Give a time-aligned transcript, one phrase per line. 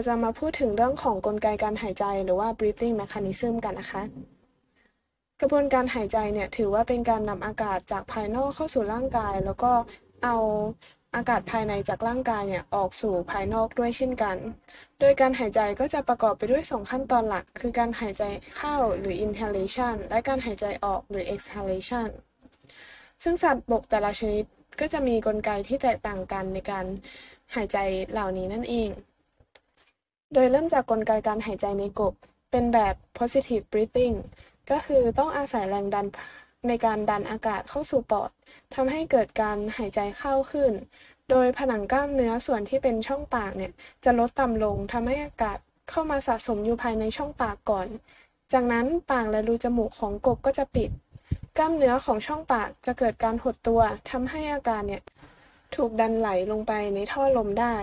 [0.00, 4.02] เราจะมาพูดถึงเรื่องของกลไกการหายใจหรือว่า breathing mechanism กันนะคะ
[5.40, 9.72] กระบวนการหายใจเนี่ยถือว่าเป็นการนำอากาศจากภายนอกเข้าสู่ร่างกาย แล้วก็
[10.24, 10.36] เอา
[11.14, 14.36] อากาศภายในจากร่างกายเนี่ยออกสู่ภายนอกด้วยเช่นกัน
[15.00, 18.22] โดยการหายใจก็จะประกอบไปด้วย 2 ขั้นตอนหลัก คือการหายใจ
[18.56, 22.08] เข้าหรือ inhalation และการหายใจออกหรือ exhalation
[23.22, 24.44] ซึ่งสัตว์บกแต่ละชนิด
[24.80, 26.86] ก็จะมีกลไกที่แตกต่างกันในการ
[27.54, 27.78] หายใจ
[28.12, 28.90] เหล่านี้นั่นเอง
[30.34, 32.14] โดยเริ่มจากกลไกการหายใจในกบ
[32.50, 34.16] เป็นแบบ positive breathing
[34.70, 36.06] ก็คือต้องอาศัยแรงดัน
[36.68, 38.30] ในการดันอากาศเข้าสู่ปอด
[38.74, 40.72] ทำให้เกิดการหายใจเข้าขึ้น
[41.30, 43.72] โดยผนังกล้ามเนื้อส่วนที่เป็นช่องปากเนี่ย
[44.04, 45.58] จะลดต่ำลงทำให้อากาศ
[45.90, 47.88] เข้ามาสะสมอยู่ภายในช่องปากก่อน
[48.52, 50.90] จากนั้นปากและรูจมูกของกบก็จะปิด
[51.58, 55.02] กล้ามเนื้อของช่องปากจะเกิดการหดตัวทำให้อากาศเนี่ย
[55.74, 57.74] ถูกดันไหลลงไปในท่อลมได้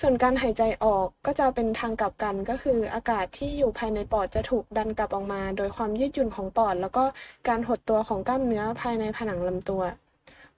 [0.00, 7.04] ส่วนการหายใจออกก็จะเป็นทางกลับกันก็คืออากาศที่อยู่ภายในปอดจะถูกดันกลับออกมา โดยความยืดหยุ่นของปอด แล้วก็
[7.48, 9.82] การหดตัวของกล้ามเนื้อภายในผนังลำตัว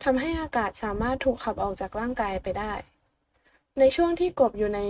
[0.05, 2.73] ทำให้อากาศสามารถถูกขับออกจากร่างกายไปได้
[3.79, 4.81] ในช่วงที่กบอยู่ใน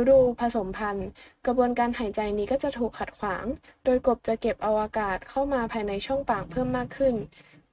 [0.00, 1.08] ฤดูผสมพันธุ์
[1.46, 3.44] กระบวนการหายใจนี้ก็จะถูกขัดขวาง
[3.84, 7.14] โดยกบจะเก็บเอาอากาศเข้ามาภายในช่องปากเพิ่มมากขึ้น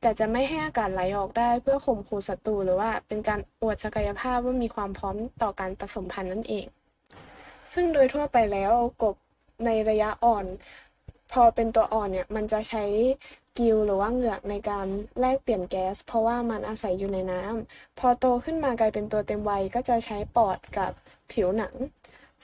[0.06, 6.66] แต่จะไม่ให้อากาศไหลออกได้เพื่อข่มขู่ศัตรูหรือว่าเป็นการอวดศักยภาพว่ามีความพร้อมต่อการผสมพันธุ์นั่นเอง
[7.74, 8.72] ซึ่งโดยทั่วไปแล้ว
[9.04, 9.16] กบ
[9.66, 10.46] ในระยะอ่อน
[11.32, 12.84] พอเป็นตัวอ่อนเนี่ยมันจะใช้
[13.58, 14.88] กิลหรือว่าเหงือกในการ
[15.20, 20.92] แลกเปลี่ยนแก๊ส เพราะว่ามันอาศัยอยู่ในน้ำพอโตขึ้นมากลายเป็นตัวเต็มวัยก็จะใช้ปอดกับ
[21.32, 21.76] ผิวหนัง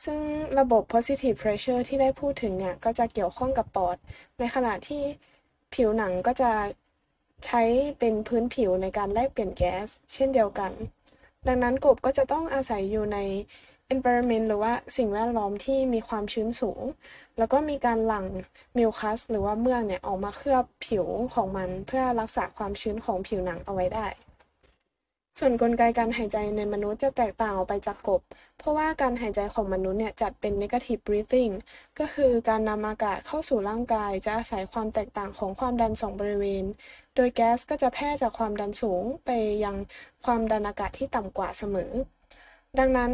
[0.04, 0.20] ซึ่ง
[0.59, 3.98] ระบบ positive pressure ที่ได้พูดถึงเนี่ยก็จะเกี่ยวข้องกับปอด
[4.39, 5.04] ในขณะที่
[5.73, 6.52] ผิวหนังก็จะ
[7.45, 7.64] ใช้
[8.00, 10.72] เป็นพื้นผิวในการแลกเปลี่ยนแก๊ส เช่นเดียวกัน
[11.48, 13.20] ดังนั้นกบก็จะต้องอาศัยอยู่ใน
[13.93, 16.82] environment หรือว่าสิ่งแวดล้อมที่มีความชื้นสูง
[17.38, 18.26] แล้วก็มีการหลั่ง
[18.77, 24.08] มิวคัสหรือว่าเมือกเนี่ยออกมาเคลือบผิวของมัน เพื่อรักษาความชื้นของผิวหนังเอาไว้ได้
[25.38, 28.21] ส่วนนกลไกการหายใจในมนุษย์จะแตกต่างออกไปจากกบ
[28.58, 31.54] เพราะว่าการหายใจของมนุษย์เนี่ยจัดเป็น negative breathing
[31.99, 36.65] ก็คือการนำอากาศเข้าสู่ร่างกายจะอาศัยความแตกต่างของความดันสองบริเวณ
[37.16, 39.30] โดยแก๊สก็จะแพร่จากความดันสูงไป
[39.64, 39.76] ยัง
[40.26, 41.92] ความดันอากาศที่ต่ำกว่าเสมอ
[42.80, 43.11] ดังนั้น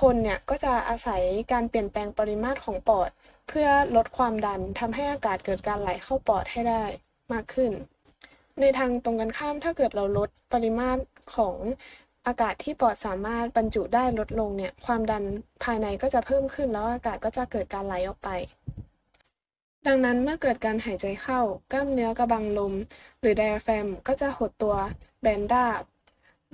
[0.00, 1.22] คนเนี่ยก็จะอาศัย
[1.52, 3.10] การเปลี่ยนแปลงปริมาตรของปอด
[3.48, 6.84] เพื่อลดความดันทำให้อากาศเกิดการไหลเข้าปอดให้ได้
[7.32, 7.72] มากขึ้น
[8.60, 11.00] ในทางตรงกันข้ามถ้าเกิดเราลดปริมาตร
[11.36, 11.56] ของ
[12.26, 15.24] อากาศที่ปอดสามารถบรรจุได้ลดลงเนี่ยความดัน
[15.64, 18.28] ภายในก็จะเพิ่มขึ้นแล้วอากาศก็จะเกิดการไหลออกไป
[19.90, 21.40] ดังนั้นเมื่อเกิดการหายใจเข้า
[21.72, 22.74] กล้ามเนื้อกระบังลม
[23.20, 24.76] หรือไดอะแฟมก็จะหดตัว
[25.22, 25.66] แบนด้า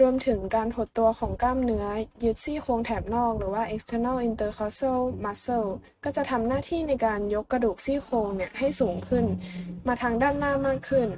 [0.00, 1.86] รวมถึงการหดตัวของกล้ามเนื้อ
[2.24, 5.68] ยึดซี่โครงแถบนอก หรือว่า external intercostal muscle
[6.04, 9.24] ก็จะทำหน้าที่ในการยกกระดูกซี่โครงเนี่ยให้สูงขึ้น
[9.86, 11.08] มาทางด้านหน้ามากขึ้น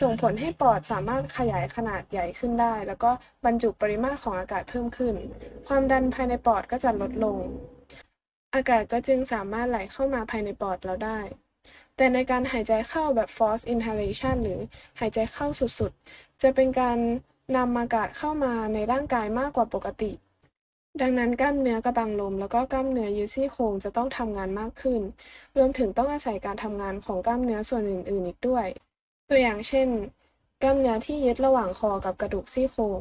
[0.00, 3.10] ส่งผลให้ปอดสามารถขยายขนาดใหญ่ขึ้นได้ แล้วก็
[3.44, 5.14] บรรจุปริมาตรของอากาศเพิ่มขึ้น
[5.66, 7.38] ความดันภายในปอดก็จะลดลง
[8.54, 11.20] อากาศก็จึงสามารถไหลเข้ามาภายในปอดเราได้
[11.96, 14.60] แต่ในการหายใจเข้าแบบ force inhalation หรือ
[15.00, 15.46] หายใจเข้า
[15.78, 16.98] สุดๆ จะเป็นการ
[17.56, 20.12] นำอากาศเข้ามาในร่างกายมากกว่าปกติ
[21.00, 25.00] ดังนั้นกล้ามเนื้อกระบังลม แล้วก็กล้ามเนื้อยึดซี่โครงจะต้องทำงานมากขึ้น
[25.56, 28.66] รวมถึงต้องอาศัยการทำงานของกล้ามเนื้อส่วนอื่นๆ อีกด้วย
[29.28, 29.88] ตัวอย่างเช่น
[30.62, 32.98] กล้ามเนื้อที่ยึดระหว่างคอกับกระดูกซี่โครง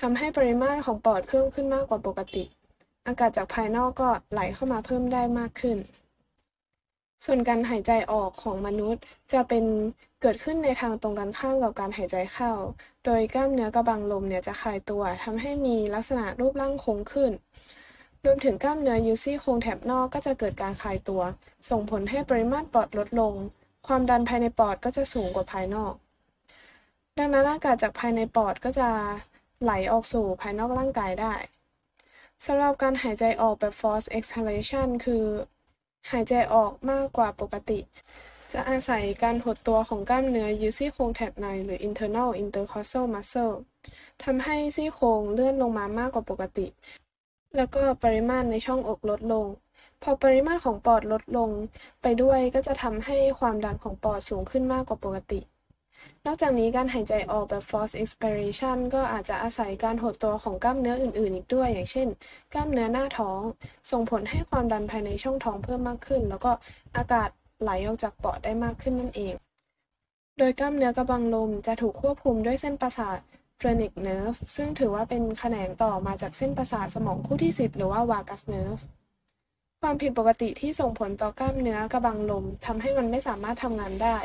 [0.00, 2.44] ทำให้ปริมาตรของปอดเพิ่มขึ้นมากกว่าปกติ
[3.06, 5.78] อากาศจากภายนอกก็ไหลเข้ามาเพิ่มได้มากขึ้น
[7.24, 9.64] ส่วนการหายใจออกของมนุษย์จะเป็น
[10.22, 12.52] เกิดขึ้นในทางตรงกันข้ามกับการหายใจเข้า
[13.04, 17.32] โดยกล้ามเนื้อกระบังลมเนี่ยจะคลายตัวทำให้มีลักษณะรูปร่างโค้งขึ้น
[18.24, 21.22] รวมถึงกล้ามเนื้อยูซี่โครงแถบนอกก็จะเกิดการคลายตัว
[21.70, 23.34] ส่งผลให้ปริมาตรปอดลดลง
[23.86, 25.94] ความดันภายในปอดก็จะสูงกว่าภายนอก
[27.18, 28.88] ดังนั้นอากาศจากภายในปอดก็จะ
[29.62, 31.34] ไหลออกสู่ภายนอกร่างกายได้
[32.46, 35.24] สำหรับการหายใจออกแบบ forced exhalation คือ
[36.10, 37.80] หายใจออกมากกว่าปกติ
[38.52, 43.54] จะอาศัยการหดตัวของกล้ามเนื้อยืดซี่โครงแถบในหรือ internal intercostal muscle
[44.24, 46.66] ทำให้ซี่โครงเลื่อนลงมามากกว่าปกติ
[47.56, 49.46] แล้วก็ปริมาตรในช่องอกลดลง
[50.02, 51.50] พอปริมาตรของปอดลดลง
[52.02, 55.40] ไปด้วยก็จะทำให้ความดันของปอดสูงขึ้นมากกว่าปกติ
[56.26, 62.08] นอกจากนี้การหายใจออกแบบ forced expiration ก็อาจจะอาศัยการหดตัวของกล้ามเนื้ออื่นๆ อีกด้วย อย่างเช่น
[62.54, 63.40] กล้ามเนื้อหน้าท้อง
[63.90, 66.52] ส่งผลให้ความดันภายในช่องท้องเพิ่มมากขึ้น แล้วก็
[66.96, 67.28] อากาศ
[67.62, 69.34] ไหลออกจากปอดได้มากขึ้นนั่นเอง
[70.38, 73.18] โดยกล้ามเนื้อกระบังลมจะถูกควบคุมด้วยเส้นประสาท
[73.60, 78.82] phrenic nerve ซึ่งถือว่าเป็นแขนงต่อมาจากเส้นประสาทสมองคู่ที่ 10 หรือว่า vagus nerve
[79.82, 84.16] ความผิดปกติที่ส่งผลต่อกล้ามเนื้อกระบังลมทำให้มันไม่สามารถทำงานได้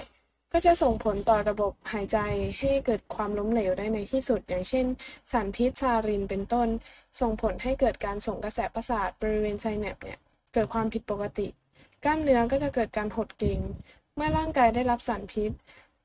[0.52, 2.18] ก็จะส่งผลต่อระบบหายใจ
[2.60, 4.86] ให้เกิดความล้มเหลวได้ในที่สุด อย่างเช่น
[5.32, 6.68] สารพิษซารินเป็นต้น
[7.20, 10.20] ส่งผลให้เกิดการส่งกระแสประสาทบริเวณไซแนปเนี่ย
[10.54, 11.48] เกิดความผิดปกติ
[12.04, 13.60] กล้ามเนื้อก็จะเกิดการหดเกร็ง
[14.16, 15.52] เมื่อร่างกายได้รับสารพิษ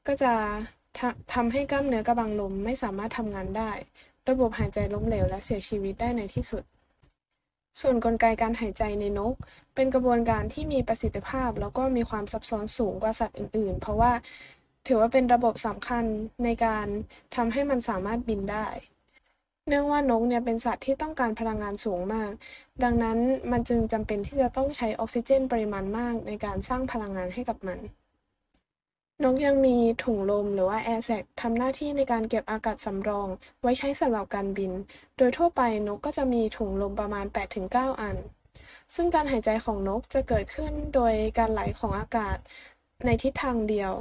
[0.06, 0.32] ก็จะ
[1.34, 3.70] ทำให้กล้ามเนื้อกระบังลมไม่สามารถทำงานได้
[4.28, 6.62] ระบบหายใจล้มเหลวและเสียชีวิตได้ในที่สุด
[7.80, 9.34] ส่วนนกลไกการหายใจในนก
[9.74, 14.12] เป็นกระบวนการที่มีประสิทธิภาพ แล้วก็มีความซับซ้อนสูงกว่าสัตว์อื่น ๆ เพราะว่า
[14.86, 16.04] ถือว่าเป็นระบบสำคัญ
[16.44, 16.86] ในการ
[17.36, 18.66] ทำให้มันสามารถบินได้
[19.68, 22.32] เนื่องว่านกเนี่ยเป็นสัตว์ที่ต้องการพลังงานสูงมาก
[22.82, 23.18] ดังนั้น
[23.52, 27.78] มันจึงจำเป็นที่จะต้องใช้ออกซิเจนปริมาณมากในการสร้างพลังงานให้กับมัน
[29.24, 33.28] นกยังมีถุงลมหรือว่าแอร์แซกทำหน้าที่ในการเก็บอากาศสำรอง
[33.62, 34.72] ไว้ใช้สำหรับการบิน
[35.16, 37.26] โดยทั่วไปนกก็จะมีถุงลมประมาณ
[37.64, 38.16] 8-9 อัน
[38.94, 42.36] ซึ่งการหายใจของนกจะเกิดขึ้นโดยการไหลของอากาศ
[43.04, 43.92] ในทิศทางเดียว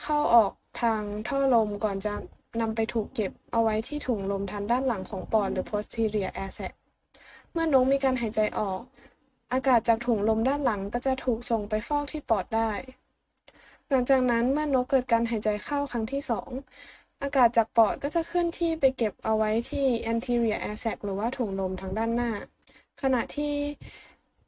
[0.00, 0.52] เข้าออก
[0.82, 2.14] ทางท่อลมก่อนจะ
[2.60, 6.72] นำไปถูกเก็บเอาไว้ที่ถุงลมทางด้านหลังของปอดหรือ posterior air sac
[7.52, 8.80] เมื่อนกมีการหายใจออก
[9.52, 12.72] อากาศจากถุงลมด้านหลังก็จะถูกส่งไปฟอกที่ปอดได้
[13.90, 16.50] หลังจากนั้นเมื่อนกเกิดการหายใจเข้าครั้งที่สอง
[17.22, 22.30] อากาศจากปอดก็จะเคลื่อนที่ไปเก็บเอาไว้ที่ anterior air sac หรือว่าถุงลมทางด้านหน้า
[23.02, 23.54] ขณะที่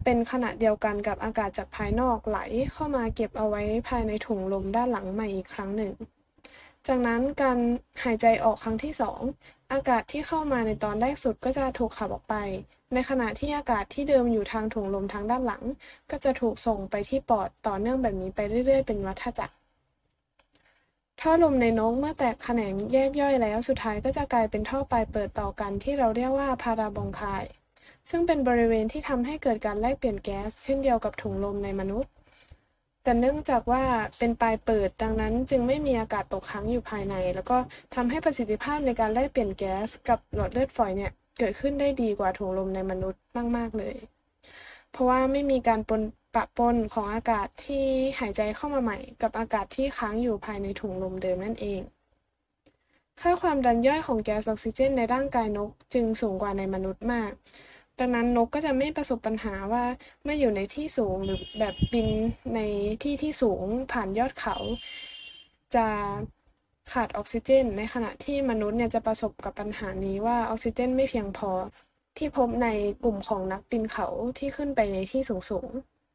[0.04, 2.38] เป็นขณะเดียวกันกับอากาศจากภายนอกไหล
[2.72, 5.92] เข้ามาเก็บเอาไว้ภายในถุงลมด้านหลังใหม่อีกครั้งหนึ่ง
[6.86, 7.58] จากนั้นการ
[8.04, 9.20] หายใจออกครั้งที่สอง
[9.72, 12.34] อากาศที่เข้ามาในตอนแรกสุดก็จะถูกขับออกไป
[12.94, 15.62] ในขณะที่อากาศที่เดิมอยู่ทางถุงลมทางด้านหลัง
[16.10, 19.54] ก็จะถูกส่งไปที่ปอดต่อเนื่องแบบนี้ไปเรื่อย ๆ เป็นวัฏจักร
[21.20, 27.44] ท่อลมในนกเมื่อแตกแขนงแยกย่อยแล้วสุดท้ายก็จะกลายเป็นท่อปลายเปิดต่อกันที่เราเรียกว่าพาราบองคาย
[28.10, 32.12] ซึ่งเป็นบริเวณที่ทำให้เกิดการแลกเปลี่ยนแก๊ส เช่นเดียวกับถุงลมในมนุษย์
[33.02, 33.82] แต่เนื่องจากว่า
[34.18, 37.56] เป็นปลายเปิดดังนั้นจึงไม่มีอากาศตกค้างอยู่ภายใน แล้วก็
[37.94, 43.22] ทำให้ประสิทธิภาพในการแลกเปลี่ยนแก๊สกับหลอดเลือดฝอยเนี่ย เกิดขึ้นได้ดีกว่าถุงลมในมนุษย์
[43.56, 43.96] มาก ๆ เลย
[44.90, 46.02] เพราะว่าไม่มีการปน
[46.34, 47.84] ปะปนของอากาศที่
[48.20, 51.80] หายใจเข้ามาใหม่ กับอากาศที่ค้างอยู่ภายในถุงลมเดิมนั่นเอง
[53.20, 57.32] ค่าความดันย่อยของแก๊สออกซิเจนในร่างกายนกจึงสูงกว่าในมนุษย์มาก
[57.98, 59.84] ดังนั้นนกก็จะไม่ประสบปัญหาว่า
[60.22, 62.08] เมื่ออยู่ในที่สูงหรือแบบบิน
[62.54, 62.60] ใน
[63.02, 64.56] ที่ที่สูงผ่านยอดเขา
[65.74, 65.86] จะ
[66.92, 71.50] ขาดออกซิเจน ในขณะที่มนุษย์เนี่ยจะประสบกับปัญหานี้ว่าออกซิเจนไม่เพียงพอ
[72.16, 72.68] ที่พบใน
[73.02, 74.06] กลุ่มของนักปีนเขา
[74.38, 75.68] ที่ขึ้นไปในที่สูง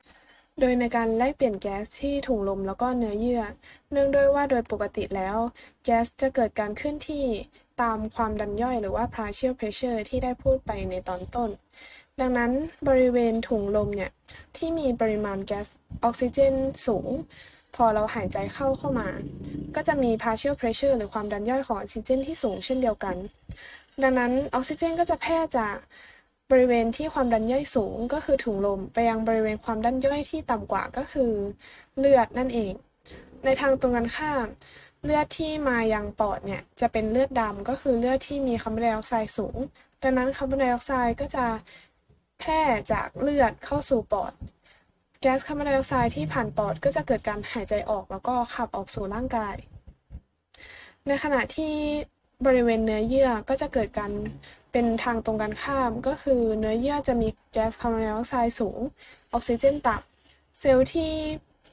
[0.07, 3.43] ๆ โดยในการแลกเปลี่ยนแก๊สที่ถุงลมแล้วก็เนื้อเยื่อ
[3.91, 5.37] เนื่องด้วยว่าโดยปกติแล้ว
[5.83, 7.25] แก๊สจะเกิดการเคลื่อนที่
[7.81, 11.49] ตามความดันย่อยหรือว่า partial pressure ที่ได้พูดไปในตอนต้น
[12.19, 12.51] ดังนั้น
[12.87, 14.11] บริเวณถุงลมเนี่ย
[14.57, 15.67] ที่มีปริมาณแก๊ส
[16.03, 16.55] ออกซิเจน
[16.87, 17.09] สูง
[17.75, 19.09] พอเราหายใจเข้าเข้ามา
[19.75, 23.15] ก็จะมี partial pressure หรือความดันย่อยของออกซิเจนที่สูงเช่นเดียวกัน
[24.03, 25.75] ดังนั้นออกซิเจนก็จะแพร่จาก
[26.51, 31.31] บริเวณที่ความดันย่อยสูงก็คือถุงลม ไปยังบริเวณความดันย่อยที่ต่ำกว่าก็คือ
[31.97, 32.73] เลือดนั่นเอง
[33.45, 34.47] ในทางตรงกันข้าม
[35.03, 39.57] เลือดที่มายังปอดเนี่ยจะเป็นเลือดดำก็คือเลือดที่มีคาร์บอนไดออกไซด์สูง
[40.01, 41.45] ดังนั้นคาร์บอนไดออกไซด์ก็จะ
[42.39, 42.61] แพร่
[42.91, 44.33] จากเลือดเข้าสู่ปอด
[45.23, 49.55] แก๊สคาร์บอนไดออกไซด์ที่ผ่านปอดก็จะเกิดการหายใจออกแล้วก็ขับออกสู่ร่างกาย
[51.07, 51.73] ในขณะที่
[52.45, 54.11] บริเวณเนื้อเยื่อก็จะเกิดการ
[54.71, 58.79] เป็นทางตรงกันข้าม ก็คือเนื้อเยื่อจะมีแก๊สคาร์บอนไดออกไซด์สูง
[59.33, 61.11] ออกซิเจนต่ำเซลล์ที่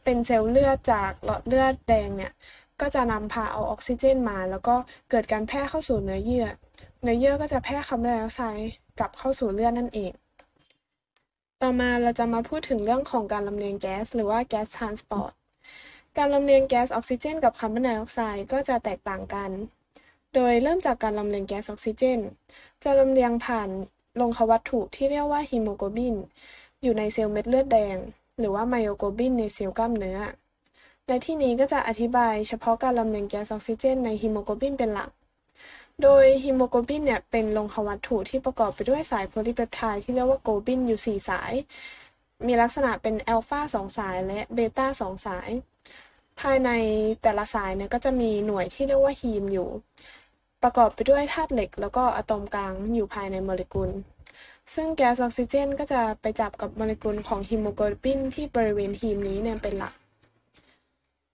[0.05, 2.33] เป็นเซลล์เลือดจากหลอดเลือดแดงเนี่ย
[2.81, 4.75] ก็จะนำพาเอาออกซิเจนมา แล้วก็
[5.11, 6.47] เกิดการแพร่เข้าสู่เนื้อเยื่อ
[7.03, 10.13] เนื้อเยื่อก็จะแพร่คาร์บอนไดออกไซด์กลับเข้าสู่เลือดนั่นเอง
[11.63, 15.33] ต่อมาเราจะมาพูดถึงเรื่องของการลำเลียงแก๊สหรือว่า gas transport
[16.19, 19.51] การลำเลียงแก๊สออกซิเจน กับคาร์บอนไดออกไซด์ก็จะแตกต่างกัน
[20.35, 22.21] โดยเริ่มจากการลำเลียงแก๊สออกซิเจน
[22.83, 23.69] จะลำเลียงผ่าน
[24.21, 26.15] รงควัตถุที่เรียกว่าฮีโมโกลบิน
[26.83, 27.97] อยู่ในเซลล์เม็ดเลือดแดง
[28.39, 30.19] หรือว่าไมโอโกลบินในเซลล์กล้ามเนื้อ
[31.07, 35.11] ในที่นี้ก็จะอธิบายเฉพาะการลำเลียงแก๊สออกซิเจนในฮีโมโกลบินเป็นหลัก
[36.03, 41.53] โดยฮีโมโกลบินเนี่ยเป็นรงควัตถุที่ประกอบไปด้วยสายโพลีเปปไทด์ที่เรียกว่าโกลบินอยู่ 4 สาย
[42.47, 45.51] มีลักษณะเป็นอัลฟา2 สายและเบต้า2 สาย
[46.41, 46.71] ภายใน
[47.23, 49.69] แต่ละสายเนี่ยก็จะมีหน่วยที่เรียกว่าฮีมอยู่
[50.63, 53.91] ประกอบไปด้วยธาตุเหล็ก แล้วก็อะตอมกลางอยู่ภายในโมเลกุล
[54.75, 59.95] ซึ่งแก๊สออกซิเจนก็จะไปจับกับโมเลกุลของฮีโมโกลบินที่บริเวณฮีมนี้เนี่ยเป็นหลัก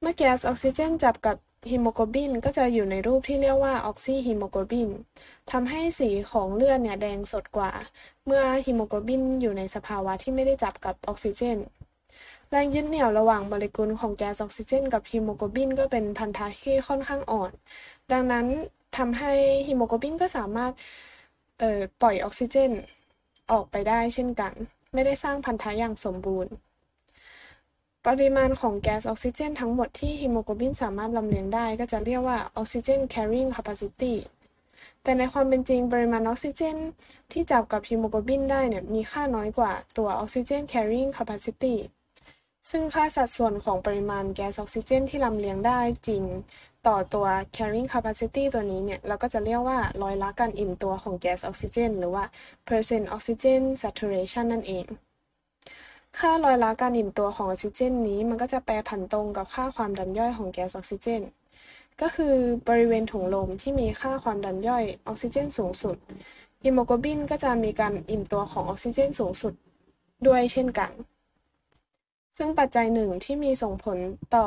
[0.01, 1.37] เมื่อแก๊สออกซิเจนจับกับ
[1.71, 4.89] ฮีโมโกลบินก็จะอยู่ในรูปที่เรียกว่าออกซิฮีโมโกลบิน
[5.51, 7.73] ทำให้สีของเลือดเนี่ยแดงสดกว่า
[8.27, 11.59] เมื่อฮีโมโกลบินอยู่ในสภาวะที่ไม่ได้จับกับออกซิเจน
[12.51, 17.53] แรงยึดเหนี่ยวระหว่างโมเลกุลของแก๊สออกซิเจน กับฮีโมโกลบินก็เป็นพันธะที่ค่อนข้างอ่อน
[18.13, 18.47] ดังนั้น
[18.97, 19.33] ทำให้
[19.67, 20.73] ฮีโมโกลบินก็สามารถ
[22.01, 22.71] ปล่อยออกซิเจน
[23.53, 24.53] ออกไปได้เช่นกัน
[24.95, 26.53] ไม่ได้สร้างพันธะอย่างสมบูรณ์
[28.09, 34.15] ปริมาณของแก๊สออกซิเจนทั้งหมดที่ฮีโมโกลบินสามารถลำเลียงได้ก็จะเรียกว่าออกซิเจน carrying capacity
[35.03, 36.77] แต่ในความเป็นจริงปริมาณออกซิเจน
[37.33, 41.75] ที่จับกับฮีโมโกลบินได้เนี่ยมีค่าน้อยกว่าตัวออกซิเจน carrying capacity
[42.71, 46.23] ซึ่งค่าสัดส่วนของปริมาณแก๊สออกซิเจน ที่ลำเลียงได้จริง
[46.87, 52.25] ต่อตัว carrying capacity ตัวนี้เนี่ย เราก็จะเรียกว่าร้อยละการอิ่มตัวของแก๊สออกซิเจน หรือว่า
[52.69, 54.87] percent oxygen saturation นั่นเอง
[56.19, 61.23] ค่าร้อยละการอิ่มตัวของออกซิเจนนี้ มันก็จะแปรผันตรงกับค่าความดันย่อยของแก๊สออกซิเจน
[62.01, 62.35] ก็คือ
[62.69, 65.97] บริเวณถุงลมที่มีค่าความดันย่อยออกซิเจนสูงสุด
[66.63, 69.55] ฮีโมโกลบินก็จะมีการอิ่มตัวของออกซิเจนสูงสุด
[70.27, 70.91] ด้วยเช่นกัน
[72.37, 73.99] ซึ่งปัจจัยหนึ่งที่มีส่งผล
[74.37, 74.47] ต่อ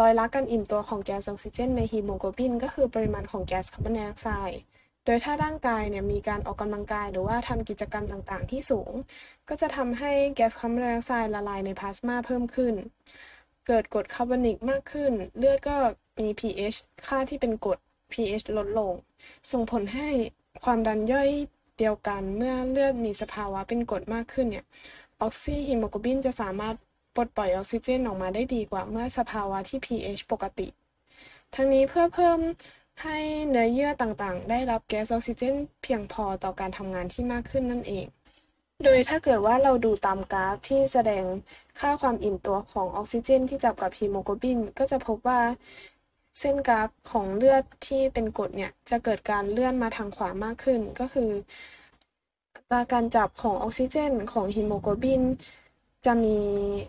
[0.00, 4.60] ร้อยละการอิ่มตัวของแก๊สออกซิเจนในฮีโมโกลบิน ก็คือปริมาณของแก๊สคาร์บอนไดออกไซด์
[5.08, 8.92] โดยถ้าร่างกายเนี่ยมีการออกกำลังกายหรือว่าทำกิจกรรมต่างๆ ที่สูง
[9.48, 12.74] ก็จะทำให้แก๊สคาร์บอนไดออกไซด์ละลายในพลาสมาเพิ่มขึ้น
[13.66, 15.76] เกิดกรดคาร์บอนิกมากขึ้น เลือดก็
[16.20, 17.78] มี pH ค่าที่เป็นกรด
[18.12, 18.92] pH ลดลง
[19.50, 20.08] ส่งผลให้
[20.64, 21.28] ความดันย่อย
[21.78, 24.64] เดียวกันเมื่อเลือดมีสภาวะเป็นกรดมากขึ้นเนี่ย
[25.20, 26.74] ออกซิฮีโมโกลบินจะสามารถ
[27.14, 30.66] ปลดปล่อยออกซิเจนออกมาได้ดีกว่าเมื่อสภาวะที่ pH ปกติ
[31.54, 32.38] ทั้งนี้เพื่อเพิ่ม
[33.02, 38.06] ให้เนื้อเยื่อต่างๆ ได้รับแก๊สออกซิเจน เพียงพอต่อการทำงานที่มากขึ้นนั่นเอง
[38.84, 41.24] โดยถ้าเกิดว่าเราดูตามกราฟที่แสดง
[41.80, 45.40] ค่าความอิ่มตัวของออกซิเจน ที่จับกับฮีโมโกลบิน ก็จะพบว่า
[46.40, 51.30] เส้นกราฟของเลือดที่เป็นกรดเนี่ยจะเกิดการเลื่อนมาทางขวามากขึ้น ก็คือ
[52.54, 55.22] อัตราการจับของออกซิเจนของฮีโมโกลบิน
[56.04, 56.38] จะมี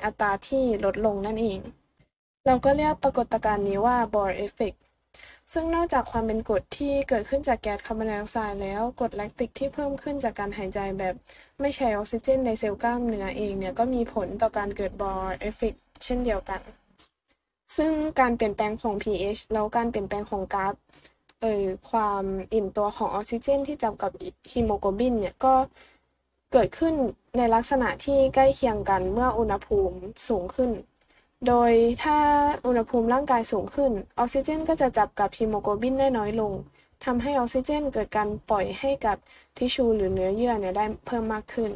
[0.03, 1.59] อัตราที่ลดลงนั่นเอง
[2.45, 4.81] เราก็เรียกปรากฏการณ์นี้ว่า Bohr effect
[5.53, 11.15] ซึ่งนอกจากความเป็นกรดที่เกิดขึ้นจากแก๊สคาร์บอนไดออกไซด์แล้วกรดแลคติกที่เพิ่มขึ้นจากการหายใจแบบ
[11.61, 16.61] ไม่ใช้ออกซิเจนในเซลล์กล้ามเนื้อเองเนี่ยก็มีผลต่อการเกิด Bohr effect เช่นเดียวกัน
[17.77, 20.75] ซึ่งการเปลี่ยนแปลงของ pH แล้วการเปลี่ยนแปลงของกราฟ
[21.41, 24.11] เอ่อความอิ่มตัวของออกซิเจนที่จับกับ
[24.51, 25.53] ฮีโมโกลบินเนี่ยก็
[26.53, 26.93] เกิดขึ้น
[27.37, 30.71] ในลักษณะที่ใกล้เคียงกันเมื่ออุณหภูมิสูงขึ้น
[31.47, 31.71] โดย
[32.03, 32.17] ถ้า
[32.65, 36.53] อุณหภูมิร่างกายสูงขึ้น ออกซิเจนก็จะจับกับฮีโมโกลบินได้น้อยลง
[37.05, 39.17] ทำให้ออกซิเจนเกิดการปล่อยให้กับ
[39.57, 41.71] ทิชชูหรือเนื้อเยื่อเนี่ยได้เพิ่มมากขึ้น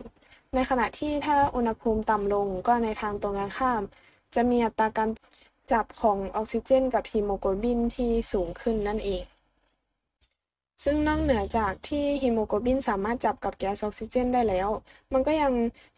[0.53, 3.81] ในขณะที่ถ้าอุณหภูมิต่ำลงก็ในทางตรงกันข้าม
[4.35, 5.09] จะมีอัตราการ
[5.71, 9.23] จับของออกซิเจนกับฮีโมโกลบินที่สูงขึ้นนั่นเอง
[10.83, 14.69] ซึ่งนอกเหนือจากที่ฮีโมโกลบินสามารถจับกับแก๊สออกซิเจนได้แล้ว
[15.13, 15.53] มันก็ยัง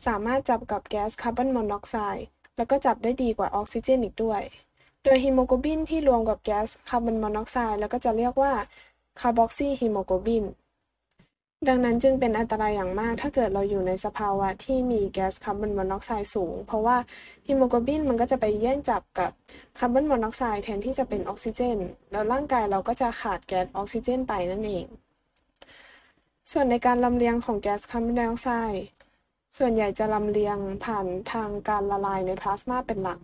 [0.05, 2.25] สามารถจับกับแก๊สคาร์บอนมอนอกไซด์
[2.57, 4.41] แล้วก็จับได้ดีกว่าออกซิเจนอีกด้วย
[5.03, 8.53] โดยฮีโมโกลบินที่รวมกับแก๊สคาร์บอนมอนอกไซด์แล้วก็จะเรียกว่า
[9.19, 10.45] carboxyhemoglobin
[11.67, 16.97] ดังนั้นจึงเป็นอันตรายอย่างมากถ้าเกิดเราอยู่ในสภาวะที่มีแก๊สคาร์บอนมอนอกไซด์สูง เพราะว่า
[17.47, 19.31] ฮีโมโกลบินมันก็จะไปแย่งจับกับ
[19.77, 21.77] คาร์บอนมอนอกไซด์แทนที่จะเป็นออกซิเจน
[22.11, 24.85] แล้วร่างกายเราก็จะขาดแก๊สออกซิเจนไปนั่นเอง
[26.51, 28.83] ส่วนในการลำเลียงของแก๊สคาร์บอนไดออกไซด์
[29.59, 33.19] ส่วนใหญ่จะลำเลียงผ่านทางการละลายในพลาสมาเป็นหลัก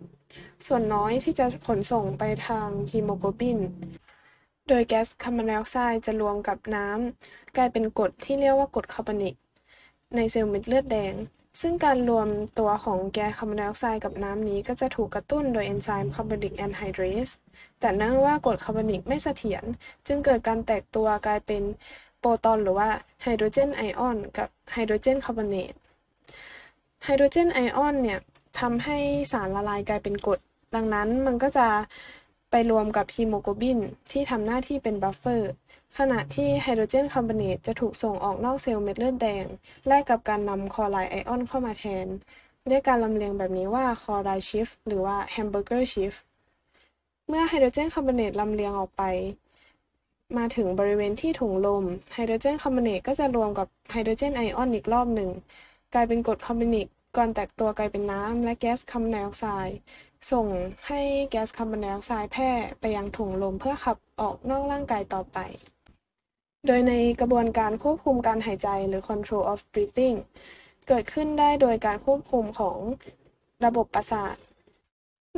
[0.66, 3.58] ส่วนน้อยที่จะขนส่งไปทางฮีโมโกลบิน
[4.68, 9.34] โดยแก๊สคาร์บอนไดออกไซด์จะรวมกับน้ำกลายเป็นกรดที่เรียกว่ากรดคาร์บอนิก
[10.16, 11.14] ในเซลล์เม็ดเลือดแดง
[11.60, 17.30] ซึ่งการรวมตัวของแก๊สคาร์บอนไดออกไซด์กับน้ำนี้ก็จะถูกกระตุ้นโดยเอนไซม์ carbonic anhydrase
[17.80, 19.64] แต่เนื่องว่ากรดคาร์บอนิกไม่เสถียร
[20.06, 21.62] จึงเกิดการแตกตัวกลายเป็น
[22.20, 22.88] โปรตอนหรือว่า
[23.22, 25.74] ไฮโดรเจนไอออนกับไฮโดรเจนคาร์บอเนต
[27.04, 28.20] ไฮโดรเจนไอออนเนี่ย
[28.60, 28.98] ทำให้
[29.32, 30.40] สารละลายกลายเป็นกรด
[30.74, 31.68] ดังนั้นมันก็จะ
[32.50, 33.78] ไปรวมกับฮีโมโกลบิน
[34.10, 35.52] ที่ทำหน้าที่เป็นบัฟเฟอร์
[35.98, 39.46] ขณะที่ไฮโดรเจนคาร์บอเนตจะถูกส่งออกนอกเซลล์เม็ดเลือดแดง
[39.86, 42.06] แลกกับการนำคลอไรด์ไอออนเข้ามาแทน
[42.68, 46.12] เรียกการลำเลียงแบบนี้ว่า chloride shift หรือว่า Hamburger shift
[47.28, 49.02] เมื่อไฮโดรเจนคาร์บอเนตลำเลียงออกไป
[50.36, 55.30] มาถึงบริเวณที่ถุงลมไฮโดรเจนคาร์บอเนตก็จะรวมกับไฮโดรเจนไอออนอีกรอบหนึ่ง
[55.94, 59.78] กลายเป็นกรดคาร์บอนิกก่อนแตกตัวกลายเป็นน้ำและแก๊สคาร์บอนไดออกไซด์
[60.30, 60.46] ส่ง
[60.88, 65.38] ให้แก๊สคาร์บอนไดออกไซด์แพร่ไปยังถุงลมเพื่อขับออกนอกร่างกายต่อไป
[66.66, 70.18] โดยในกระบวนการควบคุมการหายใจหรือ control of breathing
[70.88, 72.78] เกิดขึ้นได้โดยการควบคุมของ
[73.64, 74.36] ระบบประสาท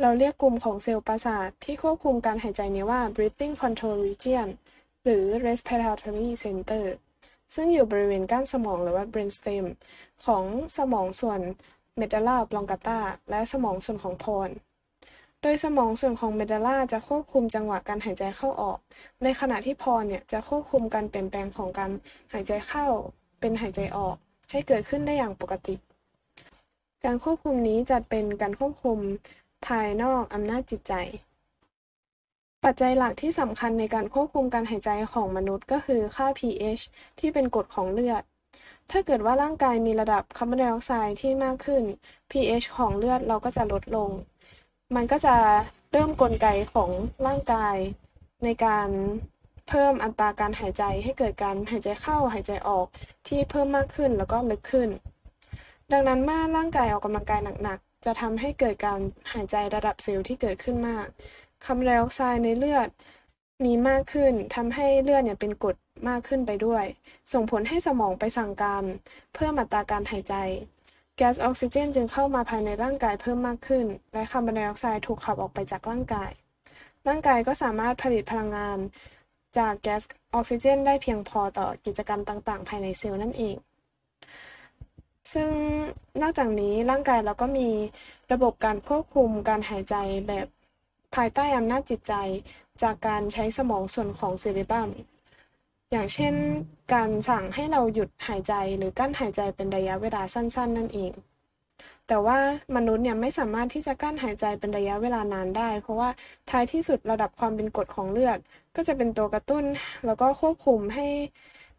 [0.01, 4.49] เราเรียกกลุ่มของเซลล์ประสาทที่ควบคุมการหายใจนี้ว่า breathing control region
[5.05, 6.85] หรือ respiratory center
[7.55, 9.65] ซึ่งอยู่บริเวณก้านสมองหรือว่า brainstem
[10.27, 10.45] ของ
[10.77, 11.41] สมองส่วน
[12.01, 12.99] medulla oblongata
[13.31, 14.51] และสมองส่วนของพร
[15.43, 18.79] โดยสมองส่วนของ medulla จะควบคุมจังหวะการหายใจเข้าออก
[19.23, 21.91] ในขณะที่พรเนี่ยจะควบคุมการเปลี่ยนแปลงของการ
[22.33, 22.87] หายใจเข้า
[23.41, 24.17] เป็นหายใจออก
[24.51, 25.75] ให้เกิดขึ้นได้อย่างปกติ
[27.05, 28.99] การควบคุมนี้จัดเป็นการควบคุม
[29.67, 30.95] ภายนอกอำนาจจิตใจ
[32.65, 36.83] ปัจจัยหลักที่สำคัญในการควบคุมการหายใจของมนุษย์ก็คือค่า pH
[37.19, 38.23] ที่เป็นกรดของเลือด
[38.91, 41.83] ถ้าเกิดว่าร่างกายมีระดับคาร์บอนไดออกไซด์ที่มากขึ้น
[42.31, 44.11] pH ของเลือดเราก็จะลดลง
[44.95, 45.35] มันก็จะ
[45.93, 46.91] เริ่มกลไกของ
[47.27, 47.77] ร่างกาย
[48.45, 48.89] ในการ
[49.69, 52.87] เพิ่มอัตราการหายใจให้เกิดการหายใจเข้าหายใจออก
[53.29, 54.89] ที่เพิ่มมากขึ้นแล้วก็ลึกขึ้น
[55.93, 59.01] ดังนั้นเมื่อร่างกายออกกำลังกายหนักๆจะทำให้เกิดการ
[59.33, 61.07] หายใจระดับเซลล์ที่เกิดขึ้นมาก
[61.65, 62.89] คาร์บอนไดออกไซด์ในเลือด
[63.65, 65.77] มีมากขึ้นทำให้เลือดเนี่ยเป็นกรด
[66.09, 66.85] มากขึ้นไปด้วย
[67.33, 68.85] ส่งผลให้สมองไปสั่งการ
[69.35, 70.35] เพิ่มอัตราการหายใจ
[71.17, 76.31] แก๊สออกซิเจนจึงเข้ามาภายในร่างกายเพิ่มมากขึ้น และคาร์บอนไดออกไซด์ถูกขับออกไปจากร่างกาย
[77.09, 78.79] ร่างกายก็สามารถผลิตพลังงาน
[79.59, 80.03] จากแก๊ส
[80.35, 83.57] ออกซิเจน ได้เพียงพอต่อกิจกรรมต่าง ๆ ภายในเซลล์นั่นเอง
[85.33, 85.51] ซึ่ง
[86.23, 87.69] นอกจากนี้ร่างกายเราก็มี
[88.33, 89.97] ระบบการควบคุมการหายใจ
[90.29, 90.47] แบบ
[91.15, 92.15] ภายใต้อำนาจจิตใจ
[92.83, 94.89] จากการใช้สมองส่วนของเซเรบัม
[95.91, 96.35] อย่างเช่น
[96.95, 101.13] การสั่งให้เราหยุดหายใจหรือกั้นหายใจเป็นระยะเวลาสั้น ๆ นั่นเอง
[102.09, 102.39] แต่ว่า
[102.77, 106.11] มนุษย์เนี่ยไม่สามารถที่จะกั้นหายใจเป็นระยะเวลานานได้ เพราะว่า
[106.51, 108.39] ท้ายที่สุดระดับความเป็นกรดของเลือด
[108.77, 109.65] ก็จะเป็นตัวกระตุ้น
[110.07, 111.07] แล้วก็ควบคุมให้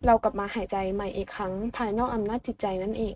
[0.06, 3.16] เรากลับมาหายใจใหม่อีกครั้ง ภายนอกอำนาจจิตใจนั่นเอง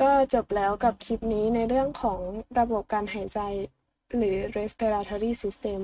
[0.00, 2.20] ก็จบแล้วกับคลิปนี้ในเรื่องของ
[2.58, 3.40] ระบบการหายใจ
[4.16, 5.80] หรือ respiratory system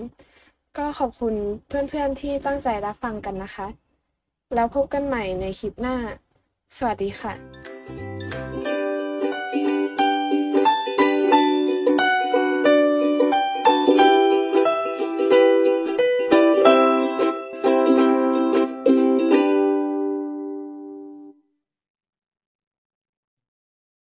[0.79, 1.35] ก็ขอบคุณ
[1.67, 3.67] เพื่อนๆที่ตั้งใจรับฟังกันนะคะ
[4.55, 5.97] แล้วพบกันใหม่ในคลิปหน้า
[6.77, 7.70] สวัสดีค่ะ